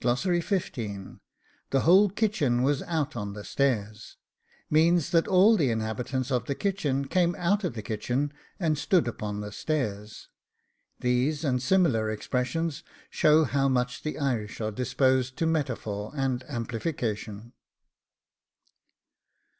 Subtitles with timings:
[0.00, 1.20] THE
[1.82, 4.16] WHOLE KITCHEN WAS OUT ON THE STAIRS
[4.70, 9.06] means that all the inhabitants of the kitchen came out of the kitchen, and stood
[9.06, 10.30] upon the stairs.
[10.98, 17.52] These, and similar expressions, show how much the Irish are disposed to metaphor and amplification.